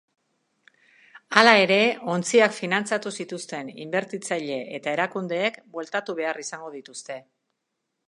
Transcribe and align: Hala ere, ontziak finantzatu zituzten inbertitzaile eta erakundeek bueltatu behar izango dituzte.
Hala 1.41 1.53
ere, 1.65 1.77
ontziak 2.15 2.57
finantzatu 2.61 3.13
zituzten 3.19 3.71
inbertitzaile 3.87 4.59
eta 4.81 4.97
erakundeek 4.99 5.63
bueltatu 5.77 6.21
behar 6.23 6.45
izango 6.49 6.77
dituzte. 6.81 7.25